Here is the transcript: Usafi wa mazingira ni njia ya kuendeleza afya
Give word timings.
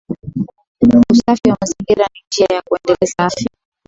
Usafi 1.13 1.49
wa 1.49 1.57
mazingira 1.61 2.05
ni 2.13 2.19
njia 2.29 2.47
ya 2.55 2.61
kuendeleza 2.61 3.13
afya 3.19 3.49